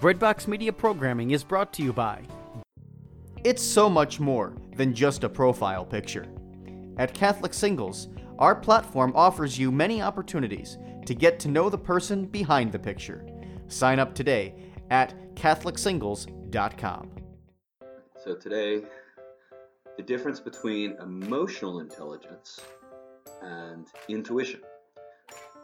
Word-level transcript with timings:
Breadbox 0.00 0.46
Media 0.46 0.72
programming 0.72 1.32
is 1.32 1.42
brought 1.42 1.72
to 1.72 1.82
you 1.82 1.92
by. 1.92 2.22
It's 3.42 3.60
so 3.60 3.90
much 3.90 4.20
more 4.20 4.54
than 4.76 4.94
just 4.94 5.24
a 5.24 5.28
profile 5.28 5.84
picture. 5.84 6.28
At 6.98 7.14
Catholic 7.14 7.52
Singles, 7.52 8.06
our 8.38 8.54
platform 8.54 9.12
offers 9.16 9.58
you 9.58 9.72
many 9.72 10.00
opportunities 10.00 10.78
to 11.04 11.16
get 11.16 11.40
to 11.40 11.48
know 11.48 11.68
the 11.68 11.78
person 11.78 12.26
behind 12.26 12.70
the 12.70 12.78
picture. 12.78 13.26
Sign 13.66 13.98
up 13.98 14.14
today 14.14 14.54
at 14.90 15.34
CatholicSingles.com. 15.34 17.10
So, 18.22 18.36
today, 18.36 18.82
the 19.96 20.04
difference 20.04 20.38
between 20.38 20.92
emotional 21.02 21.80
intelligence 21.80 22.60
and 23.42 23.88
intuition. 24.08 24.60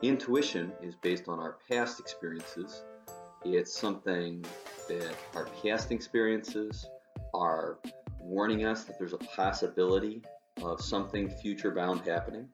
Intuition 0.03 0.73
is 0.83 0.97
based 0.97 1.29
on 1.29 1.39
our 1.39 1.59
past 1.71 2.01
experiences. 2.01 2.83
It's 3.45 3.79
something 3.79 4.45
that 4.89 5.15
our 5.35 5.47
past 5.63 5.93
experiences 5.93 6.87
are 7.35 7.79
warning 8.19 8.65
us 8.65 8.85
that 8.85 8.99
there's 8.99 9.13
a 9.13 9.19
possibility 9.19 10.23
of 10.63 10.81
something 10.81 11.29
future 11.29 11.71
bound 11.71 12.07
happening 12.07 12.49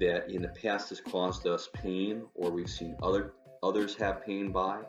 that 0.00 0.30
in 0.30 0.42
the 0.42 0.48
past 0.48 0.88
has 0.88 1.00
caused 1.00 1.46
us 1.46 1.68
pain 1.74 2.22
or 2.34 2.50
we've 2.50 2.70
seen 2.70 2.96
other 3.02 3.34
others 3.62 3.94
have 3.96 4.24
pain 4.24 4.52
by. 4.52 4.80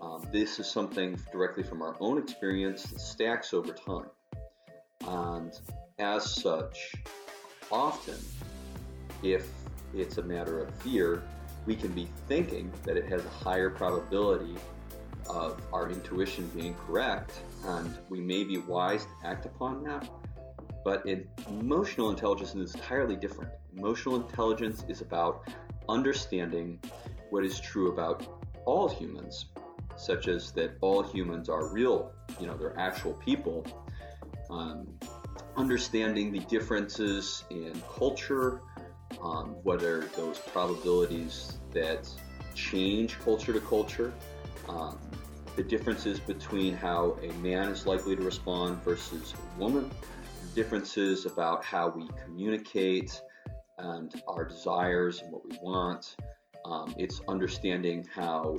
Um, 0.00 0.26
this 0.32 0.58
is 0.58 0.70
something 0.70 1.18
directly 1.32 1.62
from 1.62 1.82
our 1.82 1.96
own 2.00 2.18
experience 2.18 2.84
that 2.84 3.00
stacks 3.00 3.54
over 3.54 3.72
time. 3.72 4.06
And 5.06 5.52
as 5.98 6.34
such, 6.34 6.94
often, 7.70 8.18
if 9.22 9.48
it's 9.94 10.18
a 10.18 10.22
matter 10.22 10.60
of 10.60 10.74
fear, 10.76 11.22
we 11.66 11.74
can 11.74 11.92
be 11.92 12.08
thinking 12.28 12.70
that 12.84 12.96
it 12.96 13.06
has 13.08 13.24
a 13.24 13.28
higher 13.28 13.70
probability 13.70 14.56
of 15.28 15.60
our 15.72 15.90
intuition 15.90 16.50
being 16.54 16.74
correct, 16.86 17.32
and 17.66 17.96
we 18.08 18.20
may 18.20 18.44
be 18.44 18.58
wise 18.58 19.04
to 19.04 19.26
act 19.26 19.46
upon 19.46 19.82
that. 19.84 20.08
But 20.84 21.06
emotional 21.48 22.10
intelligence 22.10 22.54
is 22.54 22.74
entirely 22.74 23.16
different. 23.16 23.50
Emotional 23.76 24.16
intelligence 24.16 24.84
is 24.88 25.00
about 25.00 25.48
understanding 25.88 26.78
what 27.30 27.44
is 27.44 27.58
true 27.58 27.90
about 27.90 28.26
all 28.66 28.88
humans, 28.88 29.46
such 29.96 30.28
as 30.28 30.52
that 30.52 30.76
all 30.82 31.02
humans 31.02 31.48
are 31.48 31.72
real, 31.72 32.12
you 32.38 32.46
know, 32.46 32.56
they're 32.56 32.78
actual 32.78 33.14
people. 33.14 33.66
Um, 34.50 34.86
understanding 35.56 36.32
the 36.32 36.40
differences 36.40 37.44
in 37.50 37.80
culture, 37.96 38.60
um, 39.24 39.56
whether 39.62 40.02
those 40.16 40.38
probabilities 40.38 41.58
that 41.72 42.08
change 42.54 43.18
culture 43.20 43.52
to 43.52 43.60
culture, 43.60 44.12
um, 44.68 44.98
the 45.56 45.62
differences 45.62 46.20
between 46.20 46.74
how 46.74 47.18
a 47.22 47.32
man 47.34 47.68
is 47.68 47.86
likely 47.86 48.14
to 48.14 48.22
respond 48.22 48.82
versus 48.84 49.34
a 49.34 49.58
woman, 49.60 49.90
differences 50.54 51.26
about 51.26 51.64
how 51.64 51.88
we 51.88 52.08
communicate 52.22 53.20
and 53.78 54.22
our 54.28 54.44
desires 54.44 55.20
and 55.22 55.32
what 55.32 55.48
we 55.48 55.56
want. 55.62 56.16
Um, 56.64 56.94
it's 56.98 57.20
understanding 57.28 58.06
how 58.14 58.58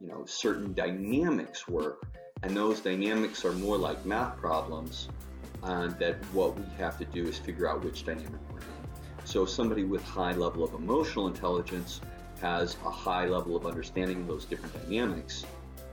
you 0.00 0.08
know 0.08 0.24
certain 0.24 0.72
dynamics 0.74 1.68
work, 1.68 2.06
and 2.42 2.56
those 2.56 2.80
dynamics 2.80 3.44
are 3.44 3.52
more 3.52 3.76
like 3.76 4.04
math 4.04 4.36
problems, 4.36 5.08
and 5.62 5.98
that 5.98 6.16
what 6.32 6.58
we 6.58 6.64
have 6.78 6.98
to 6.98 7.04
do 7.04 7.24
is 7.26 7.38
figure 7.38 7.68
out 7.68 7.84
which 7.84 8.04
dynamic 8.04 8.40
we're 8.50 8.60
in. 8.60 8.79
So 9.24 9.44
somebody 9.44 9.84
with 9.84 10.02
high 10.02 10.32
level 10.32 10.64
of 10.64 10.74
emotional 10.74 11.26
intelligence 11.26 12.00
has 12.40 12.76
a 12.84 12.90
high 12.90 13.26
level 13.26 13.56
of 13.56 13.66
understanding 13.66 14.22
of 14.22 14.26
those 14.26 14.44
different 14.44 14.74
dynamics, 14.82 15.44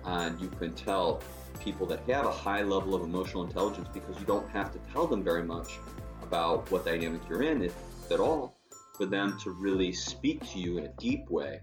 and 0.05 0.39
you 0.39 0.49
can 0.49 0.73
tell 0.73 1.21
people 1.59 1.85
that 1.87 1.99
have 2.07 2.25
a 2.25 2.31
high 2.31 2.61
level 2.61 2.95
of 2.95 3.03
emotional 3.03 3.43
intelligence 3.43 3.87
because 3.93 4.17
you 4.19 4.25
don't 4.25 4.49
have 4.49 4.71
to 4.71 4.79
tell 4.91 5.07
them 5.07 5.23
very 5.23 5.43
much 5.43 5.79
about 6.23 6.69
what 6.71 6.85
dynamic 6.85 7.21
you're 7.29 7.43
in, 7.43 7.61
if 7.61 7.75
at 8.11 8.19
all, 8.19 8.55
for 8.93 9.05
them 9.05 9.37
to 9.43 9.51
really 9.51 9.91
speak 9.91 10.45
to 10.51 10.59
you 10.59 10.77
in 10.77 10.85
a 10.85 10.93
deep 10.99 11.29
way. 11.29 11.61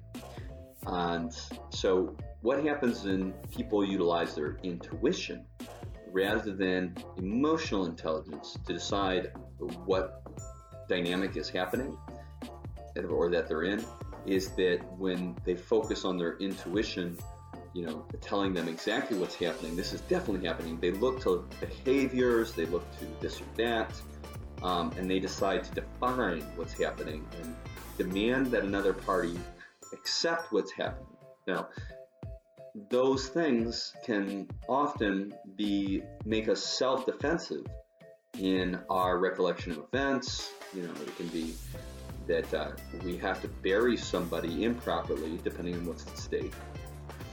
And 0.86 1.32
so, 1.70 2.16
what 2.42 2.62
happens 2.62 3.04
when 3.04 3.32
people 3.50 3.84
utilize 3.84 4.34
their 4.34 4.58
intuition 4.62 5.46
rather 6.12 6.52
than 6.52 6.94
emotional 7.16 7.86
intelligence 7.86 8.58
to 8.66 8.74
decide 8.74 9.32
what 9.86 10.22
dynamic 10.88 11.36
is 11.36 11.48
happening 11.48 11.96
or 13.08 13.30
that 13.30 13.48
they're 13.48 13.64
in 13.64 13.84
is 14.26 14.50
that 14.52 14.80
when 14.98 15.36
they 15.44 15.54
focus 15.54 16.04
on 16.04 16.16
their 16.16 16.36
intuition, 16.38 17.18
you 17.74 17.84
know, 17.84 18.06
telling 18.20 18.54
them 18.54 18.68
exactly 18.68 19.18
what's 19.18 19.34
happening, 19.34 19.76
this 19.76 19.92
is 19.92 20.00
definitely 20.02 20.46
happening. 20.46 20.78
They 20.80 20.92
look 20.92 21.20
to 21.22 21.46
behaviors, 21.60 22.52
they 22.52 22.66
look 22.66 22.84
to 22.98 23.06
this 23.20 23.40
or 23.40 23.44
that, 23.56 23.92
um, 24.62 24.92
and 24.96 25.10
they 25.10 25.18
decide 25.18 25.64
to 25.64 25.74
define 25.74 26.40
what's 26.56 26.72
happening 26.72 27.26
and 27.42 27.54
demand 27.98 28.46
that 28.48 28.62
another 28.62 28.92
party 28.92 29.38
accept 29.92 30.52
what's 30.52 30.72
happening. 30.72 31.16
Now, 31.46 31.68
those 32.90 33.28
things 33.28 33.92
can 34.04 34.48
often 34.68 35.32
be 35.56 36.02
make 36.24 36.48
us 36.48 36.62
self-defensive 36.62 37.66
in 38.38 38.80
our 38.90 39.18
recollection 39.18 39.72
of 39.72 39.86
events. 39.92 40.50
You 40.74 40.82
know, 40.82 40.92
it 41.02 41.16
can 41.16 41.28
be 41.28 41.54
that 42.26 42.52
uh, 42.54 42.72
we 43.04 43.16
have 43.18 43.40
to 43.42 43.48
bury 43.48 43.96
somebody 43.96 44.64
improperly, 44.64 45.38
depending 45.44 45.74
on 45.74 45.86
what's 45.86 46.06
at 46.06 46.18
stake, 46.18 46.52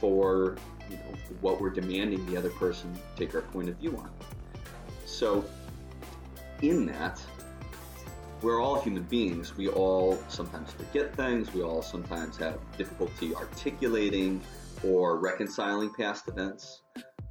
for 0.00 0.56
you 0.90 0.96
know 0.96 1.02
what 1.40 1.60
we're 1.60 1.70
demanding 1.70 2.24
the 2.26 2.36
other 2.36 2.50
person 2.50 2.92
take 3.16 3.34
our 3.34 3.42
point 3.42 3.68
of 3.68 3.76
view 3.76 3.96
on. 3.96 4.10
So, 5.06 5.44
in 6.60 6.86
that, 6.86 7.20
we're 8.42 8.60
all 8.60 8.80
human 8.80 9.04
beings. 9.04 9.56
We 9.56 9.68
all 9.68 10.18
sometimes 10.28 10.72
forget 10.72 11.14
things. 11.16 11.52
We 11.54 11.62
all 11.62 11.82
sometimes 11.82 12.36
have 12.38 12.58
difficulty 12.76 13.34
articulating 13.34 14.40
or 14.84 15.18
reconciling 15.18 15.92
past 15.94 16.28
events. 16.28 16.82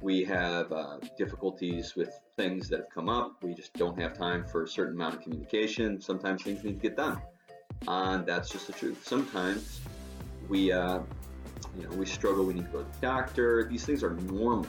We 0.02 0.24
have 0.24 0.72
uh, 0.72 0.98
difficulties 1.16 1.94
with 1.94 2.18
things 2.36 2.68
that 2.70 2.80
have 2.80 2.90
come 2.90 3.08
up. 3.08 3.36
We 3.40 3.54
just 3.54 3.72
don't 3.74 3.98
have 4.00 4.18
time 4.18 4.44
for 4.44 4.64
a 4.64 4.68
certain 4.68 4.94
amount 4.94 5.14
of 5.14 5.20
communication. 5.22 6.00
Sometimes 6.00 6.42
things 6.42 6.64
need 6.64 6.74
to 6.74 6.88
get 6.88 6.96
done, 6.96 7.22
and 7.86 8.26
that's 8.26 8.50
just 8.50 8.66
the 8.66 8.72
truth. 8.72 9.06
Sometimes 9.06 9.80
we, 10.48 10.72
uh, 10.72 10.98
you 11.76 11.84
know, 11.84 11.90
we 11.90 12.04
struggle. 12.04 12.44
We 12.44 12.54
need 12.54 12.66
to 12.66 12.72
go 12.72 12.78
to 12.82 12.84
the 12.84 13.06
doctor. 13.06 13.68
These 13.70 13.84
things 13.84 14.02
are 14.02 14.14
normal, 14.14 14.66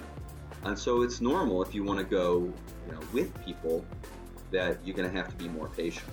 and 0.65 0.77
so 0.77 1.01
it's 1.01 1.19
normal 1.19 1.63
if 1.63 1.73
you 1.73 1.83
want 1.83 1.97
to 1.97 2.05
go, 2.05 2.53
you 2.85 2.91
know, 2.91 2.99
with 3.11 3.33
people 3.43 3.83
that 4.51 4.77
you're 4.85 4.95
going 4.95 5.09
to 5.09 5.17
have 5.17 5.29
to 5.29 5.35
be 5.35 5.49
more 5.49 5.67
patient. 5.69 6.05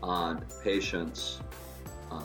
And 0.00 0.44
patience 0.62 1.40
um, 2.12 2.24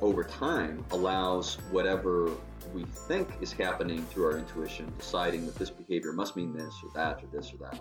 over 0.00 0.24
time 0.24 0.84
allows 0.90 1.54
whatever 1.70 2.32
we 2.72 2.84
think 2.84 3.28
is 3.40 3.52
happening 3.52 4.04
through 4.06 4.26
our 4.26 4.38
intuition, 4.38 4.92
deciding 4.98 5.46
that 5.46 5.56
this 5.56 5.70
behavior 5.70 6.12
must 6.12 6.36
mean 6.36 6.52
this 6.52 6.74
or 6.82 6.90
that 6.94 7.22
or 7.22 7.26
this 7.32 7.52
or 7.52 7.58
that. 7.58 7.80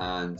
And 0.00 0.38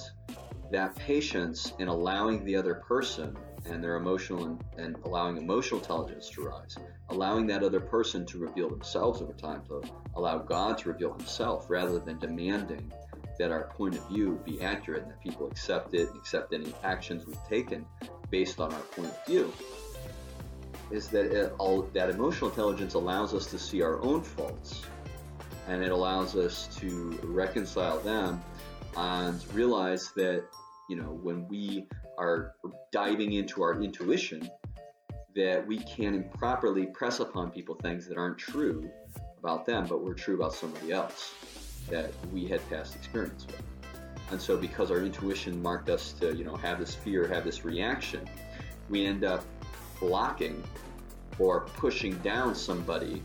that 0.70 0.94
patience 0.96 1.72
in 1.78 1.88
allowing 1.88 2.44
the 2.44 2.54
other 2.54 2.74
person 2.74 3.36
and 3.64 3.82
their 3.82 3.96
emotional 3.96 4.44
and, 4.44 4.64
and, 4.76 4.96
allowing 5.04 5.36
emotional 5.36 5.80
intelligence 5.80 6.28
to 6.30 6.42
rise, 6.42 6.76
allowing 7.08 7.46
that 7.46 7.62
other 7.62 7.80
person 7.80 8.24
to 8.26 8.38
reveal 8.38 8.68
themselves 8.68 9.22
over 9.22 9.32
time, 9.32 9.62
to 9.66 9.82
allow 10.14 10.38
God 10.38 10.78
to 10.78 10.88
reveal 10.90 11.12
Himself 11.12 11.66
rather 11.68 11.98
than 11.98 12.18
demanding 12.18 12.92
that 13.38 13.50
our 13.50 13.68
point 13.68 13.96
of 13.96 14.06
view 14.08 14.40
be 14.44 14.60
accurate 14.60 15.02
and 15.02 15.10
that 15.10 15.20
people 15.20 15.46
accept 15.46 15.94
it, 15.94 16.08
and 16.08 16.16
accept 16.18 16.52
any 16.52 16.72
actions 16.82 17.26
we've 17.26 17.48
taken 17.48 17.86
based 18.30 18.60
on 18.60 18.72
our 18.72 18.80
point 18.80 19.08
of 19.08 19.26
view 19.26 19.52
is 20.90 21.08
that 21.08 21.26
it, 21.26 21.52
all, 21.58 21.82
that 21.94 22.10
emotional 22.10 22.50
intelligence 22.50 22.94
allows 22.94 23.34
us 23.34 23.46
to 23.46 23.58
see 23.58 23.82
our 23.82 24.00
own 24.02 24.22
faults 24.22 24.82
and 25.68 25.82
it 25.82 25.92
allows 25.92 26.34
us 26.34 26.66
to 26.76 27.18
reconcile 27.24 27.98
them 28.00 28.42
and 28.96 29.44
realize 29.54 30.10
that 30.16 30.42
you 30.88 30.96
know 30.96 31.18
when 31.22 31.46
we 31.48 31.86
are 32.16 32.54
diving 32.90 33.32
into 33.32 33.62
our 33.62 33.80
intuition 33.80 34.50
that 35.36 35.64
we 35.66 35.78
can 35.80 36.14
improperly 36.14 36.86
press 36.86 37.20
upon 37.20 37.50
people 37.50 37.74
things 37.76 38.08
that 38.08 38.16
aren't 38.16 38.38
true 38.38 38.90
about 39.38 39.66
them 39.66 39.86
but 39.86 40.02
were 40.02 40.14
true 40.14 40.34
about 40.34 40.54
somebody 40.54 40.90
else 40.90 41.34
that 41.88 42.10
we 42.32 42.46
had 42.46 42.66
past 42.68 42.94
experience 42.96 43.46
with. 43.46 43.62
And 44.30 44.40
so 44.40 44.58
because 44.58 44.90
our 44.90 44.98
intuition 44.98 45.62
marked 45.62 45.88
us 45.88 46.12
to 46.14 46.34
you 46.34 46.44
know 46.44 46.56
have 46.56 46.78
this 46.78 46.94
fear 46.94 47.26
have 47.28 47.44
this 47.44 47.64
reaction 47.64 48.28
we 48.88 49.04
end 49.06 49.24
up 49.24 49.44
blocking 50.00 50.62
or 51.38 51.60
pushing 51.60 52.16
down 52.18 52.54
somebody 52.54 53.22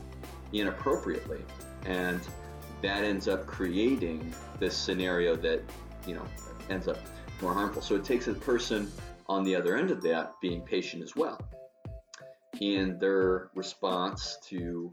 inappropriately. 0.51 1.41
And 1.85 2.21
that 2.81 3.03
ends 3.03 3.27
up 3.27 3.45
creating 3.45 4.33
this 4.59 4.75
scenario 4.75 5.35
that, 5.37 5.61
you 6.05 6.15
know, 6.15 6.25
ends 6.69 6.87
up 6.87 6.97
more 7.41 7.53
harmful. 7.53 7.81
So 7.81 7.95
it 7.95 8.03
takes 8.03 8.27
a 8.27 8.33
person 8.33 8.91
on 9.27 9.43
the 9.43 9.55
other 9.55 9.77
end 9.77 9.89
of 9.89 10.01
that 10.03 10.33
being 10.41 10.61
patient 10.61 11.01
as 11.03 11.15
well 11.15 11.39
in 12.61 12.99
their 12.99 13.49
response 13.55 14.37
to 14.47 14.91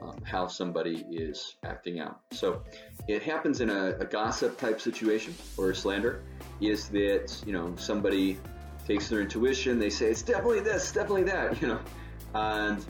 um, 0.00 0.16
how 0.22 0.46
somebody 0.46 1.04
is 1.10 1.56
acting 1.64 2.00
out. 2.00 2.20
So 2.32 2.62
it 3.08 3.22
happens 3.22 3.60
in 3.60 3.68
a, 3.68 3.96
a 3.98 4.04
gossip 4.04 4.58
type 4.58 4.80
situation 4.80 5.34
or 5.56 5.74
slander 5.74 6.22
is 6.60 6.88
that, 6.90 7.42
you 7.46 7.52
know, 7.52 7.74
somebody 7.76 8.38
takes 8.88 9.08
their 9.08 9.20
intuition, 9.20 9.78
they 9.78 9.90
say, 9.90 10.06
it's 10.06 10.22
definitely 10.22 10.60
this, 10.60 10.90
definitely 10.90 11.24
that, 11.24 11.60
you 11.62 11.68
know, 11.68 11.80
and 12.34 12.84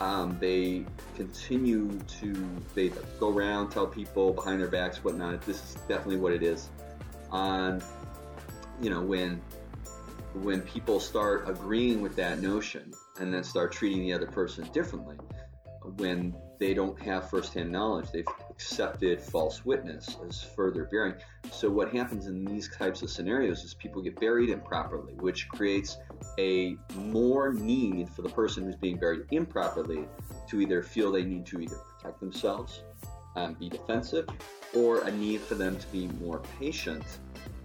um, 0.00 0.38
they 0.40 0.84
continue 1.14 1.98
to, 2.20 2.48
they 2.74 2.90
go 3.20 3.30
around, 3.30 3.70
tell 3.70 3.86
people 3.86 4.32
behind 4.32 4.60
their 4.60 4.68
backs, 4.68 5.04
whatnot, 5.04 5.42
this 5.42 5.62
is 5.62 5.74
definitely 5.86 6.16
what 6.16 6.32
it 6.32 6.42
is. 6.42 6.70
And, 7.30 7.84
you 8.80 8.88
know, 8.88 9.02
when, 9.02 9.40
when 10.34 10.62
people 10.62 10.98
start 10.98 11.48
agreeing 11.48 12.00
with 12.00 12.16
that 12.16 12.40
notion 12.40 12.92
and 13.20 13.32
then 13.32 13.44
start 13.44 13.70
treating 13.70 14.00
the 14.00 14.12
other 14.14 14.26
person 14.26 14.68
differently, 14.72 15.16
when 15.96 16.34
they 16.58 16.74
don't 16.74 17.00
have 17.02 17.28
firsthand 17.28 17.70
knowledge, 17.70 18.10
they've 18.12 18.26
accepted 18.58 19.20
false 19.20 19.64
witness 19.64 20.16
as 20.28 20.42
further 20.42 20.88
bearing. 20.90 21.14
So 21.52 21.70
what 21.70 21.94
happens 21.94 22.26
in 22.26 22.44
these 22.44 22.68
types 22.76 23.02
of 23.02 23.08
scenarios 23.08 23.62
is 23.62 23.72
people 23.74 24.02
get 24.02 24.18
buried 24.18 24.50
improperly, 24.50 25.12
which 25.14 25.48
creates 25.48 25.96
a 26.40 26.76
more 26.96 27.54
need 27.54 28.08
for 28.08 28.22
the 28.22 28.28
person 28.30 28.64
who's 28.64 28.74
being 28.74 28.96
buried 28.96 29.26
improperly 29.30 30.08
to 30.48 30.60
either 30.60 30.82
feel 30.82 31.12
they 31.12 31.22
need 31.22 31.46
to 31.46 31.60
either 31.60 31.76
protect 31.76 32.18
themselves 32.18 32.82
and 33.36 33.56
be 33.60 33.68
defensive, 33.68 34.26
or 34.74 35.02
a 35.04 35.12
need 35.12 35.40
for 35.40 35.54
them 35.54 35.78
to 35.78 35.86
be 35.92 36.08
more 36.20 36.40
patient 36.58 37.04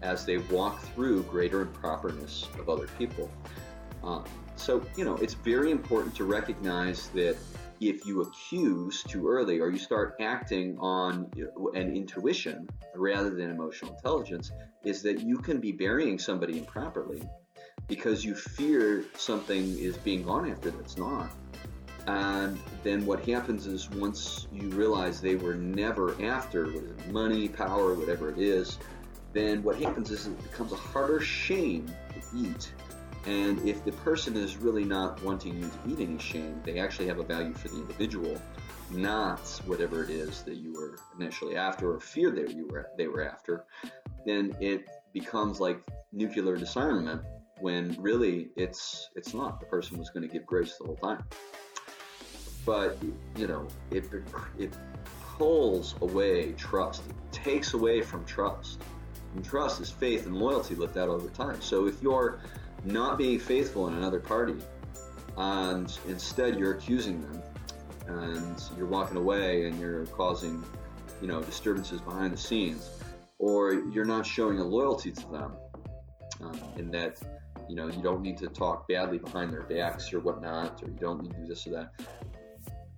as 0.03 0.27
they 0.27 0.37
walk 0.37 0.79
through 0.93 1.23
greater 1.23 1.65
improperness 1.65 2.47
of 2.59 2.69
other 2.69 2.87
people. 2.99 3.31
Um, 4.03 4.25
so, 4.55 4.85
you 4.95 5.05
know, 5.05 5.15
it's 5.15 5.33
very 5.33 5.71
important 5.71 6.13
to 6.17 6.23
recognize 6.23 7.07
that 7.15 7.35
if 7.79 8.05
you 8.05 8.21
accuse 8.21 9.03
too 9.03 9.27
early 9.27 9.59
or 9.59 9.69
you 9.69 9.77
start 9.77 10.15
acting 10.19 10.77
on 10.79 11.31
an 11.73 11.95
intuition 11.95 12.67
rather 12.95 13.29
than 13.29 13.49
emotional 13.49 13.93
intelligence, 13.93 14.51
is 14.83 15.01
that 15.03 15.21
you 15.21 15.37
can 15.37 15.59
be 15.59 15.71
burying 15.71 16.19
somebody 16.19 16.57
improperly 16.57 17.21
because 17.87 18.23
you 18.23 18.35
fear 18.35 19.05
something 19.17 19.77
is 19.77 19.97
being 19.97 20.23
gone 20.23 20.49
after 20.49 20.71
that's 20.71 20.97
not. 20.97 21.29
And 22.07 22.59
then 22.83 23.05
what 23.05 23.25
happens 23.25 23.65
is 23.65 23.89
once 23.91 24.47
you 24.51 24.69
realize 24.69 25.21
they 25.21 25.35
were 25.35 25.55
never 25.55 26.21
after 26.21 26.67
money, 27.09 27.47
power, 27.47 27.93
whatever 27.93 28.29
it 28.29 28.39
is, 28.39 28.77
then 29.31 29.63
what 29.63 29.77
happens 29.77 30.11
is 30.11 30.27
it 30.27 30.43
becomes 30.43 30.73
a 30.73 30.77
harder 30.77 31.19
shame 31.21 31.87
to 31.87 32.37
eat 32.37 32.73
and 33.25 33.65
if 33.67 33.85
the 33.85 33.91
person 33.91 34.35
is 34.35 34.57
really 34.57 34.83
not 34.83 35.21
wanting 35.23 35.57
you 35.57 35.69
to 35.69 35.89
eat 35.89 35.99
any 36.05 36.19
shame, 36.19 36.61
they 36.63 36.79
actually 36.79 37.07
have 37.07 37.19
a 37.19 37.23
value 37.23 37.53
for 37.53 37.69
the 37.69 37.77
individual, 37.77 38.37
not 38.91 39.39
whatever 39.65 40.03
it 40.03 40.09
is 40.09 40.41
that 40.43 40.55
you 40.55 40.73
were 40.73 40.97
initially 41.17 41.55
after 41.55 41.93
or 41.93 41.99
fear 41.99 42.31
that 42.31 42.53
you 42.53 42.67
were 42.67 42.89
they 42.97 43.07
were 43.07 43.23
after, 43.23 43.65
then 44.25 44.53
it 44.59 44.85
becomes 45.13 45.59
like 45.61 45.79
nuclear 46.11 46.57
disarmament 46.57 47.21
when 47.59 47.95
really 47.99 48.49
it's 48.57 49.09
it's 49.15 49.33
not. 49.33 49.59
The 49.61 49.67
person 49.67 49.97
was 49.97 50.09
going 50.09 50.27
to 50.27 50.31
give 50.31 50.45
grace 50.45 50.77
the 50.77 50.85
whole 50.85 50.97
time. 50.97 51.23
But 52.65 52.97
you 53.37 53.47
know, 53.47 53.67
it 53.89 54.03
it 54.59 54.73
pulls 55.37 55.95
away 56.01 56.51
trust. 56.53 57.03
It 57.07 57.31
takes 57.31 57.73
away 57.73 58.01
from 58.01 58.25
trust. 58.25 58.81
And 59.33 59.43
trust 59.43 59.81
is 59.81 59.89
faith 59.89 60.25
and 60.25 60.35
loyalty 60.35 60.75
lived 60.75 60.97
out 60.97 61.09
over 61.09 61.29
time. 61.29 61.61
So 61.61 61.87
if 61.87 62.01
you're 62.03 62.39
not 62.85 63.17
being 63.17 63.39
faithful 63.39 63.87
in 63.87 63.93
another 63.95 64.19
party, 64.19 64.55
and 65.37 65.97
instead 66.07 66.59
you're 66.59 66.73
accusing 66.73 67.21
them, 67.21 67.41
and 68.07 68.61
you're 68.77 68.87
walking 68.87 69.17
away 69.17 69.65
and 69.65 69.79
you're 69.79 70.05
causing, 70.07 70.63
you 71.21 71.27
know, 71.27 71.41
disturbances 71.41 72.01
behind 72.01 72.33
the 72.33 72.37
scenes, 72.37 72.89
or 73.39 73.73
you're 73.73 74.05
not 74.05 74.25
showing 74.25 74.59
a 74.59 74.63
loyalty 74.63 75.11
to 75.11 75.27
them, 75.31 75.53
um, 76.41 76.59
in 76.77 76.91
that, 76.91 77.19
you 77.69 77.75
know, 77.75 77.87
you 77.87 78.01
don't 78.01 78.21
need 78.21 78.37
to 78.37 78.47
talk 78.47 78.87
badly 78.87 79.17
behind 79.17 79.51
their 79.53 79.63
backs 79.63 80.13
or 80.13 80.19
whatnot, 80.19 80.83
or 80.83 80.87
you 80.87 80.97
don't 80.99 81.23
need 81.23 81.31
to 81.31 81.37
do 81.37 81.47
this 81.47 81.65
or 81.65 81.71
that. 81.71 81.91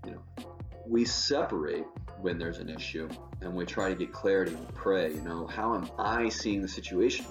You 0.06 0.12
know, 0.12 0.22
we 0.88 1.06
separate 1.06 1.86
when 2.22 2.38
there's 2.38 2.58
an 2.58 2.70
issue 2.70 3.10
and 3.42 3.54
we 3.54 3.66
try 3.66 3.90
to 3.90 3.96
get 3.96 4.12
clarity 4.12 4.54
and 4.54 4.74
pray, 4.74 5.14
you 5.14 5.22
know, 5.22 5.46
how 5.48 5.76
am 5.76 5.90
I 6.00 6.30
seeing 6.30 6.62
the 6.62 6.68
situation? 6.68 7.26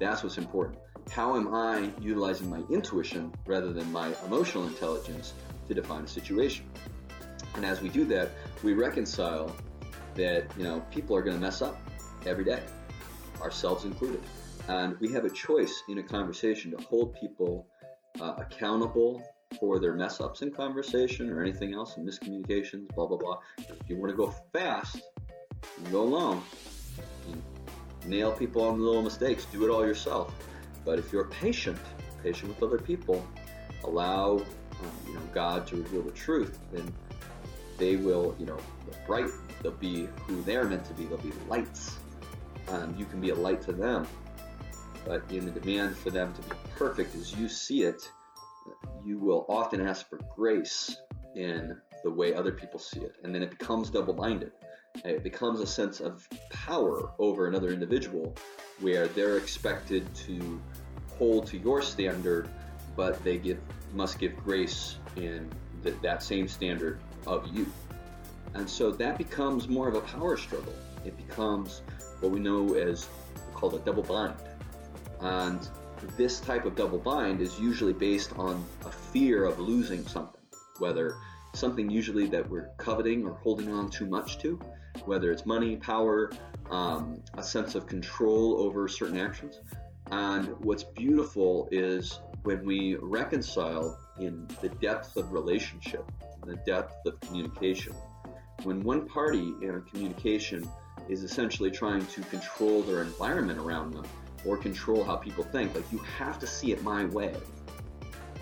That's 0.00 0.22
what's 0.22 0.38
important 0.38 0.78
how 1.10 1.36
am 1.36 1.54
I 1.54 1.90
utilizing 2.00 2.50
my 2.50 2.62
intuition 2.70 3.32
rather 3.46 3.72
than 3.72 3.90
my 3.92 4.14
emotional 4.26 4.66
intelligence 4.66 5.32
to 5.68 5.74
define 5.74 6.04
a 6.04 6.08
situation? 6.08 6.64
And 7.54 7.64
as 7.64 7.80
we 7.80 7.88
do 7.88 8.04
that, 8.06 8.30
we 8.62 8.74
reconcile 8.74 9.54
that 10.14 10.46
you 10.56 10.64
know 10.64 10.80
people 10.90 11.16
are 11.16 11.22
going 11.22 11.36
to 11.36 11.42
mess 11.42 11.62
up 11.62 11.80
every 12.26 12.44
day, 12.44 12.62
ourselves 13.40 13.84
included, 13.84 14.20
and 14.68 14.98
we 15.00 15.12
have 15.12 15.24
a 15.24 15.30
choice 15.30 15.82
in 15.88 15.98
a 15.98 16.02
conversation 16.02 16.70
to 16.72 16.84
hold 16.84 17.14
people 17.14 17.66
uh, 18.20 18.34
accountable 18.38 19.22
for 19.58 19.78
their 19.78 19.94
mess 19.94 20.20
ups 20.20 20.42
in 20.42 20.50
conversation 20.50 21.30
or 21.30 21.42
anything 21.42 21.72
else 21.72 21.96
in 21.96 22.04
miscommunications, 22.04 22.88
blah 22.94 23.06
blah 23.06 23.16
blah. 23.16 23.38
If 23.58 23.88
you 23.88 23.96
want 23.96 24.10
to 24.10 24.16
go 24.16 24.34
fast, 24.52 24.96
you 24.96 25.90
go 25.90 26.02
alone. 26.02 26.42
You 27.28 27.42
nail 28.06 28.32
people 28.32 28.62
on 28.62 28.80
little 28.80 29.02
mistakes. 29.02 29.46
Do 29.46 29.64
it 29.64 29.70
all 29.70 29.86
yourself. 29.86 30.32
But 30.88 30.98
if 30.98 31.12
you're 31.12 31.24
patient, 31.24 31.78
patient 32.22 32.48
with 32.48 32.62
other 32.62 32.78
people, 32.78 33.22
allow 33.84 34.38
um, 34.38 34.90
you 35.06 35.12
know 35.12 35.20
God 35.34 35.66
to 35.66 35.76
reveal 35.76 36.00
the 36.00 36.12
truth, 36.12 36.58
then 36.72 36.90
they 37.76 37.96
will 37.96 38.34
you 38.38 38.46
know 38.46 38.56
bright. 39.06 39.28
They'll 39.62 39.72
be 39.72 40.08
who 40.26 40.40
they're 40.44 40.64
meant 40.64 40.86
to 40.86 40.94
be. 40.94 41.04
They'll 41.04 41.18
be 41.18 41.32
lights. 41.46 41.98
Um, 42.68 42.94
you 42.96 43.04
can 43.04 43.20
be 43.20 43.28
a 43.28 43.34
light 43.34 43.60
to 43.62 43.72
them. 43.72 44.08
But 45.04 45.30
in 45.30 45.44
the 45.44 45.50
demand 45.50 45.94
for 45.94 46.08
them 46.08 46.32
to 46.32 46.40
be 46.40 46.56
perfect 46.74 47.14
as 47.16 47.34
you 47.34 47.50
see 47.50 47.82
it, 47.82 48.10
you 49.04 49.18
will 49.18 49.44
often 49.50 49.86
ask 49.86 50.08
for 50.08 50.18
grace 50.34 50.96
in 51.36 51.76
the 52.02 52.10
way 52.10 52.32
other 52.32 52.52
people 52.52 52.80
see 52.80 53.00
it. 53.00 53.16
And 53.24 53.34
then 53.34 53.42
it 53.42 53.50
becomes 53.50 53.90
double 53.90 54.14
minded. 54.14 54.52
It 55.04 55.22
becomes 55.22 55.60
a 55.60 55.66
sense 55.66 56.00
of 56.00 56.26
power 56.48 57.10
over 57.18 57.46
another 57.46 57.68
individual 57.74 58.34
where 58.80 59.08
they're 59.08 59.36
expected 59.36 60.12
to 60.14 60.60
hold 61.18 61.46
to 61.48 61.58
your 61.58 61.82
standard, 61.82 62.48
but 62.96 63.22
they 63.24 63.38
give 63.38 63.58
must 63.94 64.18
give 64.18 64.36
grace 64.36 64.96
in 65.16 65.50
that 66.02 66.22
same 66.22 66.46
standard 66.46 67.00
of 67.26 67.46
you. 67.54 67.66
And 68.54 68.68
so 68.68 68.90
that 68.92 69.18
becomes 69.18 69.68
more 69.68 69.88
of 69.88 69.94
a 69.94 70.00
power 70.02 70.36
struggle. 70.36 70.74
It 71.04 71.16
becomes 71.16 71.82
what 72.20 72.32
we 72.32 72.40
know 72.40 72.74
as 72.74 73.08
called 73.54 73.74
a 73.74 73.78
double 73.78 74.02
bind. 74.02 74.34
And 75.20 75.66
this 76.16 76.40
type 76.40 76.64
of 76.64 76.76
double 76.76 76.98
bind 76.98 77.40
is 77.40 77.58
usually 77.58 77.92
based 77.92 78.32
on 78.36 78.64
a 78.84 78.90
fear 78.90 79.44
of 79.44 79.58
losing 79.58 80.06
something, 80.06 80.40
whether 80.78 81.16
something 81.54 81.90
usually 81.90 82.26
that 82.26 82.48
we're 82.48 82.68
coveting 82.76 83.26
or 83.26 83.32
holding 83.34 83.72
on 83.72 83.90
too 83.90 84.06
much 84.06 84.38
to, 84.38 84.60
whether 85.06 85.32
it's 85.32 85.46
money, 85.46 85.76
power, 85.76 86.30
um, 86.70 87.22
a 87.34 87.42
sense 87.42 87.74
of 87.74 87.86
control 87.86 88.60
over 88.60 88.88
certain 88.88 89.18
actions, 89.18 89.60
and 90.10 90.48
what's 90.60 90.84
beautiful 90.84 91.68
is 91.70 92.20
when 92.42 92.64
we 92.64 92.96
reconcile 92.96 93.98
in 94.18 94.46
the 94.60 94.68
depth 94.68 95.16
of 95.16 95.32
relationship, 95.32 96.04
the 96.44 96.56
depth 96.66 96.94
of 97.06 97.20
communication. 97.20 97.94
When 98.62 98.82
one 98.82 99.06
party 99.06 99.54
in 99.62 99.74
a 99.74 99.80
communication 99.80 100.68
is 101.08 101.22
essentially 101.22 101.70
trying 101.70 102.04
to 102.06 102.22
control 102.22 102.82
their 102.82 103.02
environment 103.02 103.58
around 103.58 103.92
them 103.92 104.06
or 104.44 104.56
control 104.56 105.04
how 105.04 105.16
people 105.16 105.44
think, 105.44 105.74
like 105.74 105.90
you 105.92 105.98
have 105.98 106.38
to 106.38 106.46
see 106.46 106.72
it 106.72 106.82
my 106.82 107.04
way. 107.06 107.34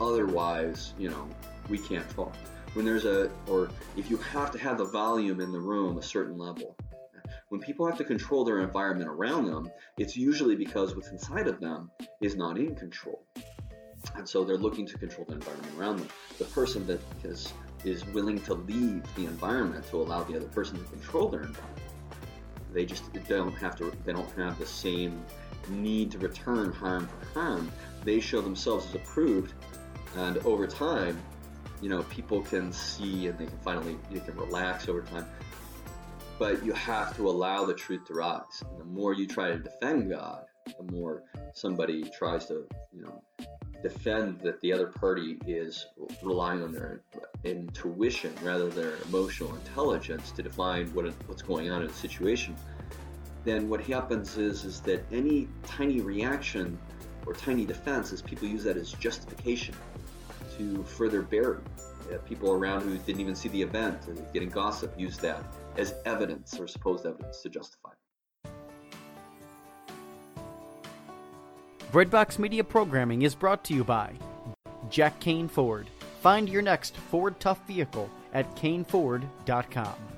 Otherwise, 0.00 0.94
you 0.98 1.10
know, 1.10 1.28
we 1.68 1.78
can't 1.78 2.08
talk. 2.10 2.34
When 2.74 2.84
there's 2.84 3.06
a, 3.06 3.30
or 3.46 3.70
if 3.96 4.10
you 4.10 4.18
have 4.18 4.50
to 4.52 4.58
have 4.58 4.78
the 4.78 4.84
volume 4.84 5.40
in 5.40 5.52
the 5.52 5.60
room 5.60 5.98
a 5.98 6.02
certain 6.02 6.36
level, 6.36 6.76
when 7.48 7.60
people 7.60 7.86
have 7.86 7.96
to 7.98 8.04
control 8.04 8.44
their 8.44 8.60
environment 8.60 9.08
around 9.08 9.46
them, 9.46 9.70
it's 9.98 10.16
usually 10.16 10.56
because 10.56 10.96
what's 10.96 11.08
inside 11.08 11.46
of 11.46 11.60
them 11.60 11.90
is 12.20 12.34
not 12.34 12.58
in 12.58 12.74
control. 12.74 13.22
And 14.16 14.28
so 14.28 14.44
they're 14.44 14.56
looking 14.56 14.86
to 14.86 14.98
control 14.98 15.26
the 15.28 15.34
environment 15.34 15.72
around 15.78 15.98
them. 15.98 16.08
The 16.38 16.44
person 16.46 16.86
that 16.86 17.00
is, 17.22 17.52
is 17.84 18.04
willing 18.06 18.40
to 18.42 18.54
leave 18.54 19.02
the 19.14 19.26
environment 19.26 19.86
to 19.90 20.00
allow 20.00 20.24
the 20.24 20.36
other 20.36 20.48
person 20.48 20.78
to 20.78 20.84
control 20.90 21.28
their 21.28 21.42
environment. 21.42 21.82
They 22.72 22.84
just 22.84 23.12
don't 23.28 23.54
have 23.54 23.76
to, 23.76 23.92
they 24.04 24.12
don't 24.12 24.30
have 24.36 24.58
the 24.58 24.66
same 24.66 25.24
need 25.68 26.10
to 26.12 26.18
return 26.18 26.72
harm 26.72 27.08
for 27.08 27.40
harm. 27.40 27.72
They 28.04 28.20
show 28.20 28.40
themselves 28.40 28.86
as 28.86 28.94
approved. 28.96 29.54
And 30.16 30.38
over 30.38 30.66
time, 30.66 31.20
you 31.80 31.88
know, 31.88 32.02
people 32.04 32.42
can 32.42 32.72
see 32.72 33.28
and 33.28 33.38
they 33.38 33.46
can 33.46 33.58
finally, 33.58 33.98
you 34.10 34.20
can 34.20 34.36
relax 34.36 34.88
over 34.88 35.02
time 35.02 35.26
but 36.38 36.64
you 36.64 36.72
have 36.72 37.16
to 37.16 37.28
allow 37.28 37.64
the 37.64 37.74
truth 37.74 38.04
to 38.06 38.14
rise. 38.14 38.62
And 38.70 38.80
the 38.80 38.84
more 38.84 39.14
you 39.14 39.26
try 39.26 39.48
to 39.48 39.58
defend 39.58 40.10
God, 40.10 40.44
the 40.78 40.92
more 40.92 41.22
somebody 41.54 42.10
tries 42.18 42.46
to, 42.46 42.66
you 42.92 43.02
know, 43.02 43.22
defend 43.82 44.40
that 44.40 44.60
the 44.60 44.72
other 44.72 44.86
party 44.86 45.38
is 45.46 45.86
relying 46.22 46.62
on 46.62 46.72
their 46.72 47.02
intuition 47.44 48.32
rather 48.42 48.68
than 48.68 48.82
their 48.82 48.96
emotional 49.08 49.54
intelligence 49.54 50.30
to 50.32 50.42
define 50.42 50.88
what 50.88 51.06
what's 51.26 51.42
going 51.42 51.70
on 51.70 51.82
in 51.82 51.90
a 51.90 51.92
situation, 51.92 52.56
then 53.44 53.68
what 53.68 53.80
happens 53.80 54.38
is 54.38 54.64
is 54.64 54.80
that 54.80 55.04
any 55.12 55.48
tiny 55.64 56.00
reaction 56.00 56.78
or 57.26 57.32
tiny 57.32 57.64
defense 57.64 58.12
is 58.12 58.22
people 58.22 58.48
use 58.48 58.64
that 58.64 58.76
as 58.76 58.92
justification 58.92 59.74
to 60.56 60.82
further 60.84 61.22
bury. 61.22 61.58
Uh, 62.12 62.18
people 62.18 62.52
around 62.52 62.82
who 62.82 62.96
didn't 62.98 63.20
even 63.20 63.34
see 63.34 63.48
the 63.48 63.60
event 63.60 64.06
and 64.06 64.24
getting 64.32 64.48
gossip 64.48 64.94
use 64.98 65.16
that 65.18 65.42
as 65.76 65.94
evidence 66.04 66.58
or 66.58 66.68
supposed 66.68 67.04
evidence 67.06 67.40
to 67.42 67.48
justify. 67.48 67.90
it. 67.90 68.50
Breadbox 71.92 72.38
Media 72.38 72.62
programming 72.62 73.22
is 73.22 73.34
brought 73.34 73.64
to 73.64 73.74
you 73.74 73.84
by 73.84 74.12
Jack 74.90 75.18
Kane 75.20 75.48
Ford. 75.48 75.86
Find 76.20 76.48
your 76.48 76.62
next 76.62 76.96
Ford 76.96 77.38
Tough 77.40 77.66
vehicle 77.66 78.10
at 78.32 78.54
caneford.com. 78.56 80.15